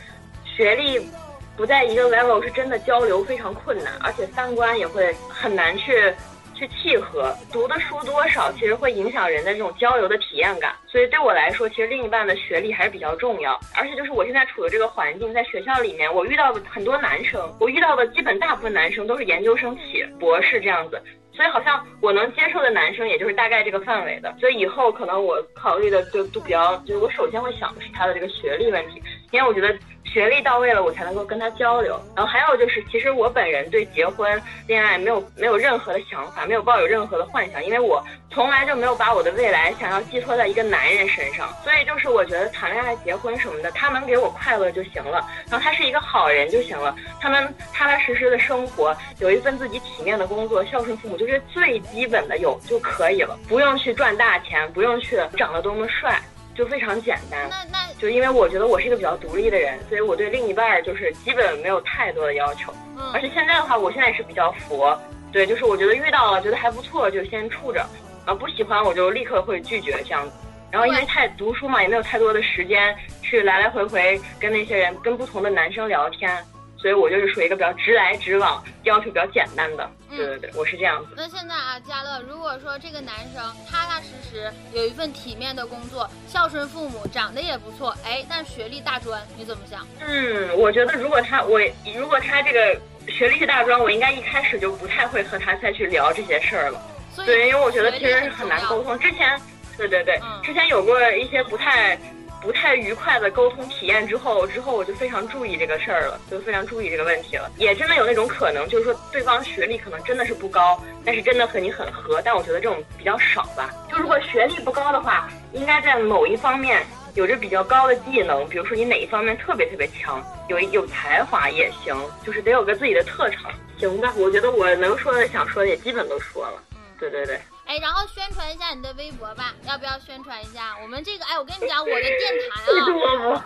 [0.46, 1.12] 学历
[1.58, 6.14] 不在一个 level 是真的交流非常困难，而且三观也会很难去。
[6.54, 13.60] 去契合，读的书多少其实会影响人的这种交流的体验感，所以对我来说，其实另一半的学历还是比较重要。
[13.76, 21.02] 而且就是我现在处的这个环境，在学校里面，我遇到的很多男生，我遇到的基本大部分男生都是研究生起博士这样子，
[21.34, 24.34] 所以好像我能接受的男生也就是大概这个范围的。
[24.40, 29.02] 所以以后可能我考虑的就都比较，就是我首先会想的是他的这个学历问题，
[29.34, 29.78] 因为我觉得。
[30.06, 32.00] 学历到位了，我才能够跟他交流。
[32.16, 41.52] 然后还有就是，其实我本人对结婚、恋爱没有没有任何的想法，没有抱有任何的幻想，因为我从来就没有把我的未来想要寄托在一个男人身上。
[41.64, 45.28] 所以就是我觉得谈恋爱、结婚什么的，他能给我快乐就行了。
[45.50, 56.22] 然后他是一个好人就行了，他们踏踏实实的生活，有一份自己体面的工作，孝顺父母，就是最基本的有就可以了，不用去赚大钱，不用去长得多么帅。
[56.56, 62.74] 就非常简单，那那就因为我觉得我是一个比较独立的人，所以我对另一半就是基本没有太多的要求。
[62.98, 64.98] 嗯，而且现在的话，我现在也是比较佛，
[65.32, 67.84] 对，就是我觉得遇到了觉得还不错就先处着，
[68.26, 70.36] 啊不喜欢我就立刻会拒绝这样子。
[70.70, 76.36] 然后因为太读书嘛，也没有太多的时间去来来回回跟那些人跟不同的男生聊天。
[76.84, 79.90] 所以我就是属于一个比较直来直往，要求比较简单的。
[80.10, 81.14] 对对对，我是这样子。
[81.16, 89.88] 那现在啊，嘉乐，如果说这个男生踏踏实实有一份体面的工作，孝顺父母，长得也不错，哎，但学历大专，你怎么想？
[90.02, 91.58] 嗯，我觉得如果他我
[91.96, 96.82] 如果他这个学历是大专，我应该一开始就不太会和他再去聊这些事儿了。
[97.16, 99.00] 对，因为我觉得其实很难沟通。
[99.00, 99.40] 之前，
[99.78, 101.98] 对对对，之前有过一些不太。
[102.44, 107.50] 不太愉快的沟通体验之后，之后我就非常注意这个事儿了，就非常注意这个问题了。
[107.58, 112.22] 也真的有那种可能，就是说对方学历可能真的是不高，但是真的和你很合。
[112.22, 113.70] 但我觉得这种比较少吧。
[113.90, 123.50] 就如果学历不高的话，应该在某一方面有着比较高的技能，比如说你哪一方面特别特别强，有有才华也行，就是得有个自己的特长。
[123.78, 126.62] 行吧，我觉得我能说的、想说的也基本都说了。
[127.00, 127.40] 对对对。
[127.66, 130.76] 哎，然后宣传一下你的微博吧，要不要宣传一下？
[130.82, 132.20] 我们这个，哎，我跟你讲，我的电
[132.52, 132.62] 台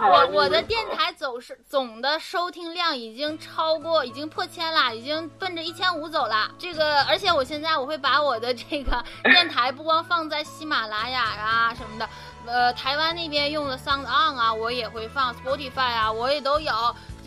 [0.03, 6.49] 啊， 我我的电台总是总的收听量已经超过，已经破千了，已经奔着一千五走了。
[6.57, 12.09] 这个，而且我现在我会把我的这个电台 不光放在喜马拉雅啊什么的，
[12.47, 16.73] 呃，台湾那边用的 Sound On 啊，我也会放 Spotify 啊，我也都有。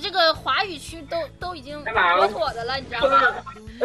[0.01, 3.21] 这个华语区都都已经妥妥的了，你知道吗？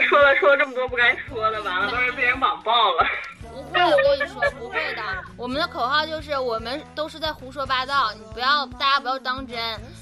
[0.09, 3.05] 说了说了这么多不该说的，完了都是被人网爆了。
[3.53, 5.01] 不会，我跟你说不会的。
[5.37, 9.57] 我们的口号就是我们都是在胡说八道，你不要大家不要当真。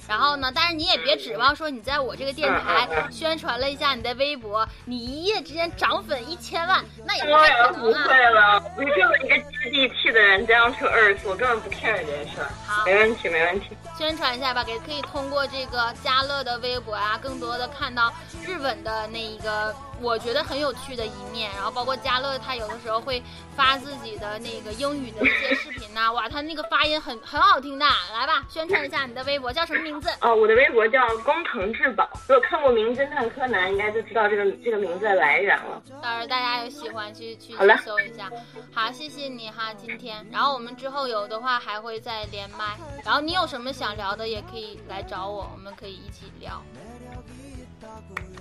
[0.07, 8.01] 然后呢，但是你也别指望说你在我这个电台宣传了一下你的微博，你一夜之间涨粉一千万，那也不太可能啊。
[8.03, 12.49] 不会了，你就是一个接地气的人，这样去二次，我根本不 care 这件事儿。
[12.65, 13.77] 好，没问题，没问题。
[13.97, 18.11] 宣传一下吧，给可以通过这个嘉乐的微博啊，更多的看到
[18.45, 19.75] 日本的那一个。
[20.03, 23.23] 我觉得很有趣的一面，然后包括嘉乐，他有的时候会
[23.55, 27.85] 发自己的那个英语的一些视频呐，哇，他那个发音很很好听的。
[28.13, 30.09] 来吧，宣传一下你的微博叫什么名字？
[30.19, 32.09] 哦，我的微博叫工藤智宝。
[32.27, 35.81] 如果看过《名侦探柯南》，应该就知道这个这个名字的来源了。
[36.01, 38.29] 到时候大家有喜欢去去搜一下。
[38.73, 40.27] 好，谢谢你哈，今天。
[40.29, 46.61] 然后我们之后有的话还会再连麦，然后你有什么想聊的也可以来找我，我们可以一起聊。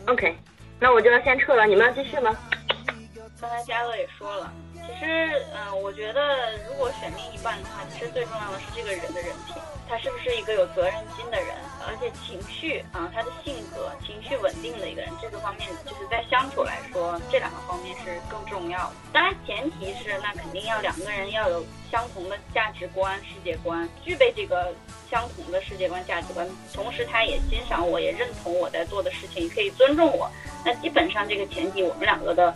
[0.09, 0.37] OK。
[0.83, 2.37] 那我就要先撤了，你们要继续吗？
[3.41, 6.21] 刚才嘉乐也说了，其实，嗯，我觉得
[6.69, 9.55] 如果选另一半的话，其实最重要的是这个人的人品，
[9.93, 11.55] 他是不是一个有责任心的人，
[11.87, 18.93] 而且情绪啊，他的性格、情绪稳定的一个人，这个方面就是在相处来说，这两个方面是更重要的。
[19.13, 24.73] 当然，前提是那肯定要两个人要有相同的价值观、世界观，具备这个。
[25.13, 30.27] 相同的世界观、价值观，同时他也欣赏我，也认同我在做的事情，可以尊重我。
[30.65, 32.55] 那基本上这个前提，我们两个的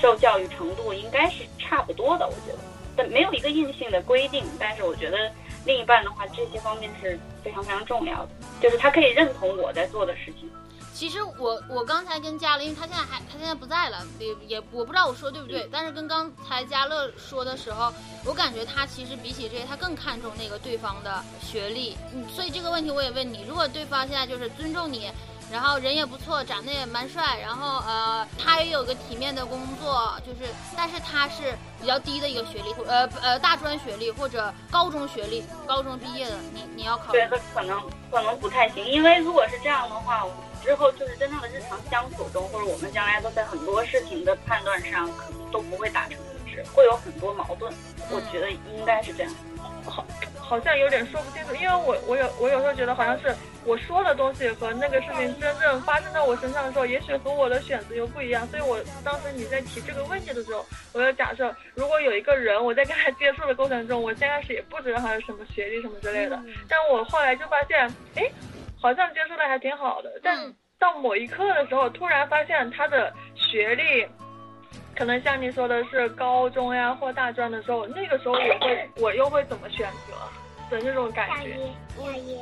[0.00, 2.58] 受教育程度应该是差不多的，我觉得。
[2.96, 5.28] 但没有一个硬性的规定，但是我觉得
[5.66, 8.28] 另一半的话，这些方面是非常非常重要的，
[8.62, 10.48] 就是他可以认同我在做的事情。
[10.94, 17.92] 其实我我刚才跟嘉乐，因为他现在还他现在不在了，也也我不知道我说对不对，但是跟刚才嘉乐说的时候，
[18.24, 21.94] 我感觉他其实比起这些，他更看重那个对方的学历。
[22.14, 25.10] 嗯，所以这个问题我也问你，如果对方现在就是尊重你。
[25.50, 37.20] 然后人也不错，长得也蛮帅，然后呃，他也有个体面的工作，就是，但是他是比较低的一个学历，呃呃，大专学历或者高中学历，高中毕业的，你你要考虑？
[37.20, 37.80] 觉得可能
[38.10, 40.26] 可能不太行，因为如果是这样的话，
[40.64, 47.72] 之后就是真正的日常相处中，或者我们将来都在很多事情的判断上，可能都不会达成一致，会有很多矛盾。
[48.10, 49.32] 我觉得应该是这样。
[49.86, 50.04] 好。
[50.38, 58.46] 好像有点说不清楚，因为我我有我有时候觉得好像是我说的东西和那个事情真正发生在我身上的时候，也许和我的选择又不一样。
[58.46, 68.30] 所以我当时你在提这个问题的时候，我就假设如果有一个人，我在跟他接触的过程中，我先开始也不知道他是什么学历什么之类的，但我后来就发现，哎，
[68.80, 70.12] 好像接触的还挺好的。
[70.22, 70.38] 但
[70.78, 74.06] 到某一刻的时候，突然发现他的学历，
[74.96, 80.14] 可能像你说的是高中呀或大专的时候，那个时候我会我又会怎么选择？
[80.68, 81.56] 的那种感觉，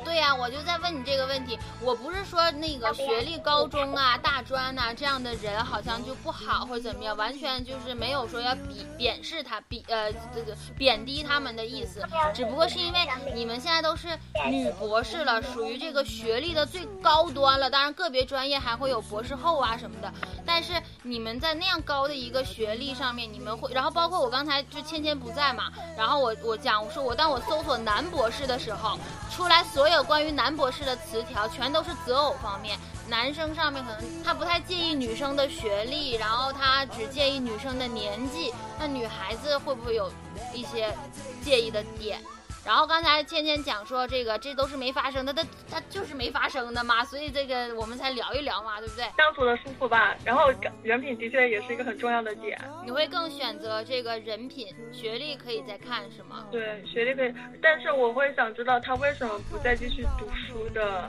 [0.03, 1.59] 对呀，我就在问你这个问题。
[1.79, 12.01] 我不是说那个学历高中啊、大专呐这样的人好像就不好或者怎么样，完全就是没有说要鄙贬视他、鄙呃这个贬低他们的意思。
[12.33, 12.99] 只不过是因为
[13.35, 14.07] 你们现在都是
[14.49, 17.69] 女博士了，属于这个学历的最高端了。
[17.69, 20.11] 当然个别专业还会有博士后啊什么的，
[20.45, 28.05] 但是你们在那样高的一个学历上面，你们会，然后包括我刚才就芊芊不在嘛，然后我我讲我说我当我搜索男。
[28.05, 28.97] 博士的时候，
[29.29, 32.79] 出来所有关于男博士的词条全都是择偶方面，
[33.09, 40.09] 男生上面可能他不太介意女生的学历，然后他只介意女生的年纪，那女孩子会不会有
[40.53, 40.95] 一些
[41.43, 42.21] 介意的点？
[42.65, 49.05] 然后刚才倩倩讲说这个这都是没发生的，他他就是没发生的嘛，所以这个我们才聊一聊嘛，对不对？
[49.15, 50.51] 相处的舒服吧，然后
[50.81, 52.59] 人品的确也是一个很重要的点。
[52.83, 56.47] 你会更选择这个人品，学历可以再看是吗？
[56.51, 61.07] 对，学历可以，但是我会想知道他为什么不再继续读书的。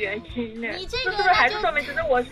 [0.00, 0.68] 原因呢？
[0.88, 2.30] 这是不是还是说明其实我是，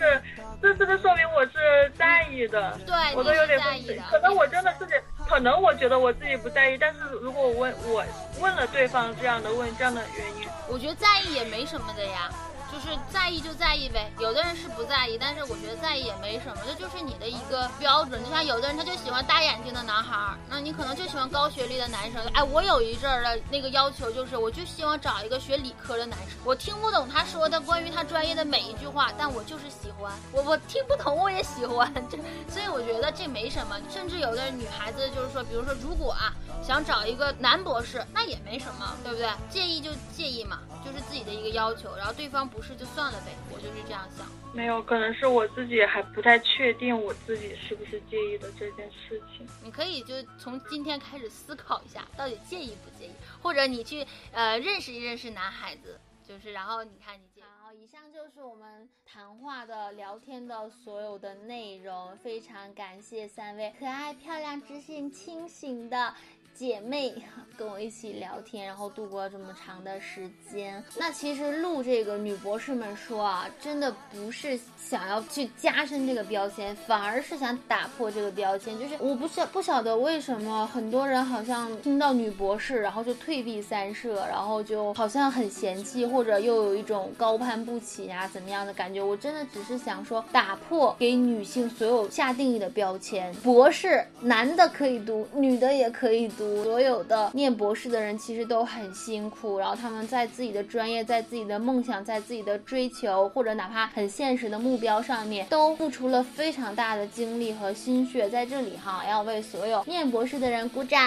[0.61, 2.77] 这是不是说明我是在意的？
[2.87, 4.01] 对，我都有点在意。
[4.11, 4.95] 可能我真的自己，
[5.29, 8.05] 可能我觉得我自己不在意，但是如果我问我
[8.41, 12.31] 问了对方这样的问这样的原因，我觉得在意也没什么的呀。
[12.71, 14.11] 就是在意就在意呗。
[14.19, 18.23] 有的人是不在意，但是我觉得在意也没什么，这就是你的一个标准。
[18.25, 22.23] 就像有的人他就喜欢大眼睛的男孩，那你可能就喜欢高学历的男生。
[22.35, 26.39] 哎，我有一阵儿的那个要求就是，我就希望找一个学理科的男生。
[26.45, 30.13] 我听不懂他说的关于他专业的每一句话，但我就是喜欢。
[30.33, 32.19] 我我听不懂我也喜欢， 这
[32.53, 33.77] 所以我觉得这没什么。
[33.91, 39.31] 甚至有的女孩子就是说，比如说如果啊想找一个男博士，那也没什么，对不对？
[39.49, 44.27] 介意就介意嘛，就是自己的一个要求，然后对方不是就算了呗，我就是这样想。
[44.55, 49.47] 没有，可能是我自己还不太确定我自己是不是介意的这件事情。
[49.63, 57.45] 你可以就从今天开始思考一下，到底介意不介意，或者你去呃认识一认识男孩子，就是然后你看你介意。
[57.61, 66.15] 好，以上就是我们谈话的聊天的所有的内容，非常感谢三位可爱、漂亮、知性、清醒的。
[66.59, 67.15] 姐妹
[67.57, 70.83] 跟我一起聊天，然后度过了这么长的时间。
[70.97, 78.77] 那其实录这个女博士们说啊，真的不是想要去加深这个标签，反而是想打破这个标签。
[78.77, 89.01] 就是我不晓不晓得为什么很多人好像听到女博士，然后就退避三舍，然后就好像很嫌弃，或者又有一种高攀不起啊怎么样的感觉。
[89.01, 93.33] 我真的只是想说，打破给女性所有下定义的标签。
[93.37, 96.48] 博士男的可以读，女的也可以读。
[96.63, 108.29] 所有的念博士的人其实都很辛苦，然后他们在自己的专业、在自己的梦想、在自己的追求，或者哪怕很现实的目标上面，都付出了非常大的精力和心血。
[108.29, 110.99] 在这里哈，要为所有念博士的人鼓掌。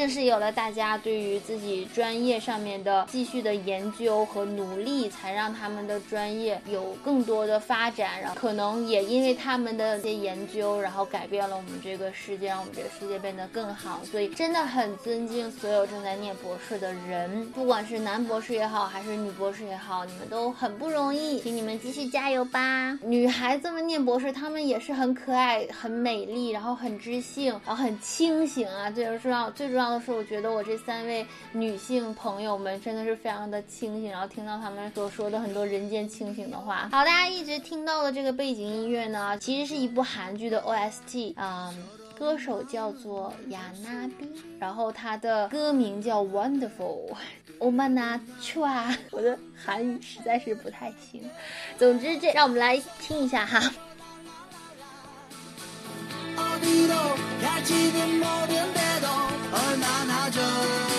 [0.00, 8.18] 正是有了大家对于自己专业上面的继续的研究和努力，才让他们的专业有更多的发展。
[8.18, 14.00] 然后可能也因为他们的一些研究，然后改变了我们这个世界，让我们这个世界变得更好。
[14.10, 22.98] 所以真的很尊敬所有正在念博士的人，不管是男博士也好，还是女博士也好，你们都很不容易，请你们继续加油吧。
[23.02, 28.90] 女孩子们念博士，她们也是很可爱、很美丽，然后很知性，然后很清醒啊。
[28.90, 29.89] 最重要、最重要。
[29.98, 36.88] 是，我觉得我这三位女性朋友们真的是非常的清醒，然后听到他们所说的很多人间清醒的话。
[36.92, 41.74] 好，大家一直听到的这个背景音乐呢，其实是一部韩剧的 OST 啊，
[42.18, 47.16] 歌手叫做雅娜比，然后他的歌名叫 Wonderful。
[47.58, 48.20] 欧曼娜，
[49.10, 51.22] 我的韩语实在是不太行。
[51.78, 53.60] 总之，这让我们来听一下哈。
[59.52, 60.89] 얼마나 좋아.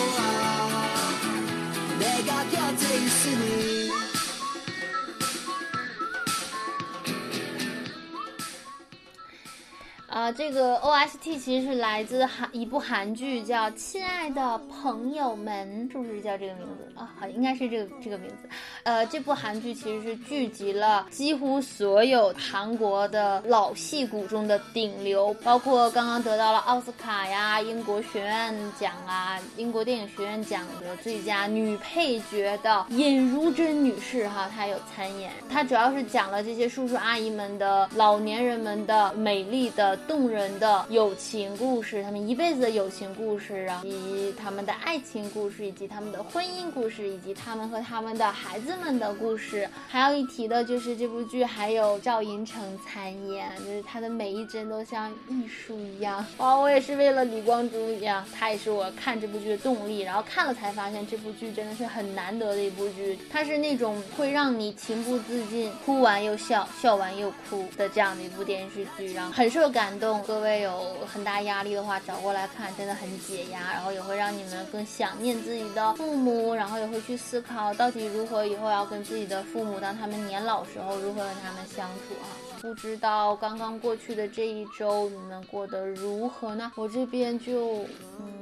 [10.22, 17.12] 啊，这个 OST 其实是来自韩一部韩剧，叫《亲爱的朋友们》，是不是叫这个名字啊？
[17.20, 18.48] 好，应该是这个这个名字。
[18.84, 35.32] 呃，这部韩剧其实是聚集了几乎所有韩国的老戏骨中的顶流，包括刚刚得到了奥斯卡呀、英国学院奖啊、英国电影学院奖的最佳女配角的尹如珍女士哈，她有参演。
[35.50, 39.98] 她主要是讲了这些叔叔阿姨们的老年人们的美丽的。
[40.12, 49.70] 动人的友情故事，他们一辈子的友情故事，啊以及他们的爱情故事，以及他们的婚姻故事，以及他们和他们的孩子们的故事。
[49.88, 56.26] 还要一提的就是这部剧还有赵寅成参演，就是他的每一帧都像艺术一样。
[56.40, 60.02] 哇，我也是为了李光洙一样，他也是我看这部剧的动力。
[60.02, 69.82] 然后看了才发现这部剧真的是很难得的一部剧，它是那种会让你情不自禁哭完又笑，笑完又哭的这样的一部电视剧，然后很受感。
[69.82, 82.28] 感各位有很大压力的话，找过来看，真的很解压，然后也会让你们更想念自己的父母，然后也会去思考到底如何以后要跟自己的父母，当他们年老时候如何跟他们相处啊？
[82.62, 86.72] 不知道刚刚过去的这一周你们过得如何呢？
[86.76, 87.84] 我这边就
[88.20, 88.41] 嗯。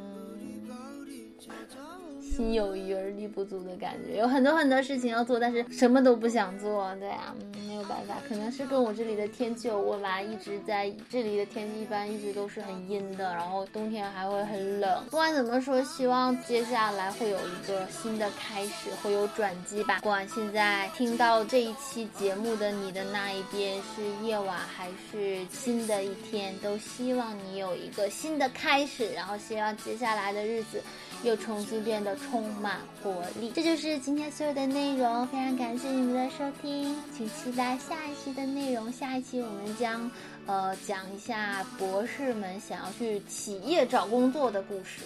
[2.40, 7.36] 心有余而力不足的感觉，有很多很多事情要做，但是什么都不想做，对啊，
[7.68, 15.04] 没有办法，可能是跟我这里的天气有关吧，一直在这里的天气一般一直都是很阴的，然后冬天还会很冷。
[15.10, 20.00] 不管怎么说，希望接下来会有一个新的开始，会有转机吧。
[20.02, 30.82] 不管现在听到这一期节目的你的那一边是夜晚还是新的一天，都希望你有一个新的开始，然后希望接下来的日子。
[31.24, 35.28] 又重新变得充满活力，这就是今天所有的内容。
[35.28, 38.92] 非常感谢你们的收听，请期待下一期的内容。
[38.92, 40.10] 下一期我们将，
[40.46, 45.02] 呃，讲一下博士们想要去企业找工作的故事，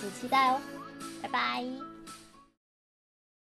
[0.00, 0.60] 请期待哦。
[1.20, 1.89] 拜拜。